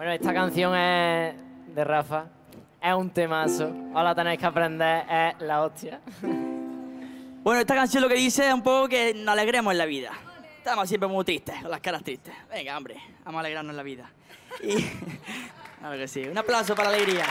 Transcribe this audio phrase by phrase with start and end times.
[0.00, 1.34] Bueno, esta canción es
[1.74, 2.24] de Rafa.
[2.82, 3.70] Es un temazo.
[3.92, 5.04] La tenéis que aprender.
[5.06, 6.00] Es la hostia.
[7.42, 10.12] Bueno, esta canción lo que dice es un poco que nos alegremos en la vida.
[10.58, 12.34] Estamos siempre muy tristes, con las caras tristes.
[12.50, 14.10] Venga, hombre, vamos a alegrarnos en la vida.
[14.62, 14.76] Y...
[15.78, 16.22] claro que sí.
[16.28, 17.24] Un aplauso para la alegría.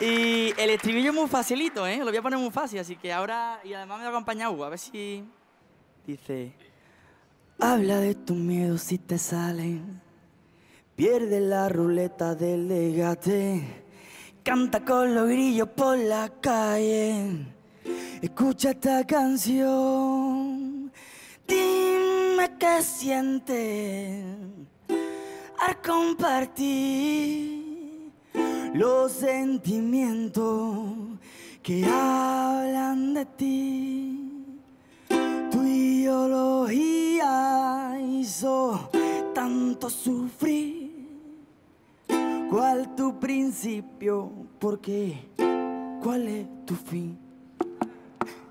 [0.00, 1.98] Y el estribillo es muy facilito, ¿eh?
[1.98, 3.60] Lo voy a poner muy fácil, así que ahora...
[3.64, 5.24] Y además me va a acompañar Hugo, a ver si...
[6.06, 6.54] Dice...
[7.60, 10.00] Habla de tus miedos si te salen.
[10.94, 13.84] Pierde la ruleta del legate.
[14.44, 17.46] Canta con los grillos por la calle.
[18.22, 20.92] Escucha esta canción.
[21.48, 24.24] Dime qué sientes
[25.58, 27.58] al compartir
[28.72, 30.94] los sentimientos
[31.60, 33.77] que hablan de ti.
[39.48, 40.90] Tanto sufrir.
[42.50, 44.30] ¿Cuál tu principio?
[44.58, 45.28] ¿Por qué?
[46.02, 47.18] ¿Cuál es tu fin?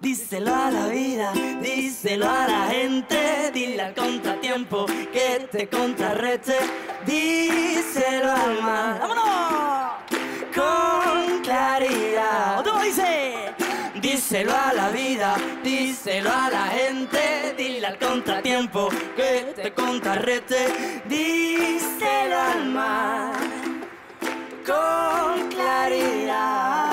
[0.00, 6.56] Díselo a la vida, díselo a la gente, dile al contratiempo que te contrarreste,
[7.06, 9.00] díselo al mar.
[9.00, 9.30] ¡Vámonos!
[10.54, 11.99] Con claridad.
[14.30, 22.38] Díselo a la vida, díselo a la gente, dile al contratiempo que te contrarreste, díselo
[22.38, 23.34] al mar.
[24.64, 26.89] Con claridad.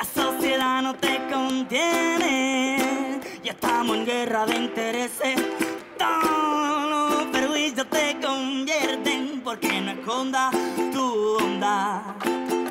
[0.00, 3.20] La sociedad no te contiene.
[3.44, 5.38] Ya estamos en guerra de intereses.
[5.98, 10.56] Todos los perjuicios te convierten porque no escondas
[10.90, 12.16] tu onda.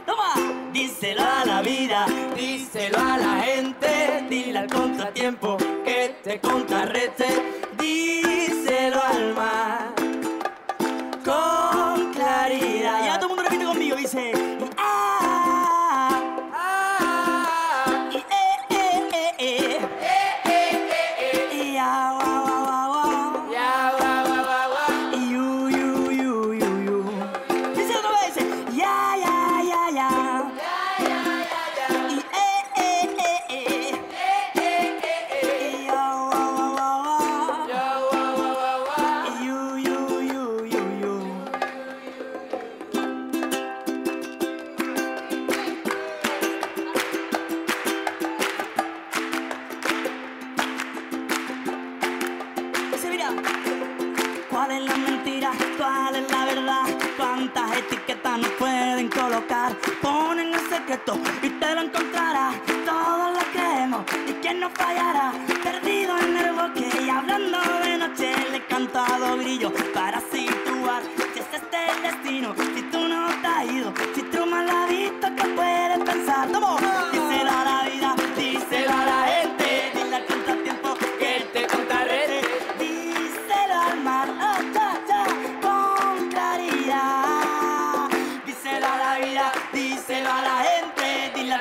[0.08, 0.34] Toma,
[0.74, 7.28] díselo a la vida, díselo a la gente, dile al contratiempo que te contrarreste,
[7.78, 9.36] díselo al
[54.50, 55.52] ¿cuál es la mentira?
[55.78, 56.84] ¿Cuál es la verdad?
[57.18, 59.76] ¿Cuántas etiquetas nos pueden colocar?
[60.02, 62.56] Ponen el secreto y te lo encontrarás.
[62.86, 65.32] Todos lo creemos y quién nos fallará.
[65.64, 69.72] Perdido en el bosque y hablando de noche le he cantado grillo.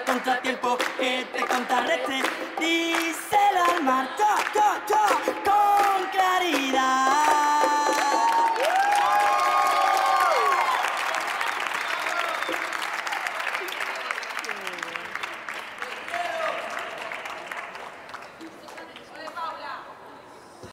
[0.09, 0.58] contratempo.